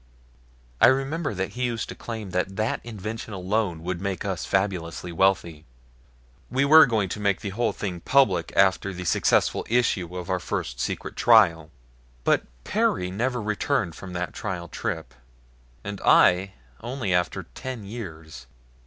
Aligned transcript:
I 0.81 0.87
remember 0.87 1.35
that 1.35 1.51
he 1.51 1.65
used 1.65 1.87
to 1.89 1.93
claim 1.93 2.31
that 2.31 2.55
that 2.55 2.81
invention 2.83 3.33
alone 3.33 3.83
would 3.83 4.01
make 4.01 4.25
us 4.25 4.45
fabulously 4.47 5.11
wealthy 5.11 5.63
we 6.49 6.65
were 6.65 6.87
going 6.87 7.07
to 7.09 7.19
make 7.19 7.41
the 7.41 7.51
whole 7.51 7.71
thing 7.71 7.99
public 7.99 8.51
after 8.55 8.93
the 8.95 9.05
successful 9.05 9.63
issue 9.69 10.17
of 10.17 10.27
our 10.27 10.39
first 10.39 10.79
secret 10.79 11.15
trial 11.15 11.69
but 12.23 12.41
Perry 12.63 13.11
never 13.11 13.39
returned 13.39 13.93
from 13.93 14.13
that 14.13 14.33
trial 14.33 14.67
trip, 14.67 15.13
and 15.83 16.01
I 16.03 16.53
only 16.81 17.13
after 17.13 17.43
ten 17.53 17.83
years. 17.83 18.47